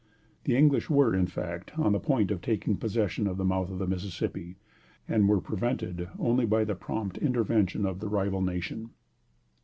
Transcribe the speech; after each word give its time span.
The 0.45 0.57
English 0.57 0.89
were, 0.89 1.13
in 1.13 1.27
fact, 1.27 1.77
on 1.77 1.91
the 1.91 1.99
point 1.99 2.31
of 2.31 2.41
taking 2.41 2.75
possession 2.75 3.27
of 3.27 3.37
the 3.37 3.45
mouth 3.45 3.69
of 3.69 3.77
the 3.77 3.85
Mississippi, 3.85 4.55
and 5.07 5.29
were 5.29 5.39
prevented 5.39 6.09
only 6.17 6.47
by 6.47 6.63
the 6.63 6.73
prompt 6.73 7.19
intervention 7.19 7.85
of 7.85 7.99
the 7.99 8.09
rival 8.09 8.41
nation. 8.41 8.89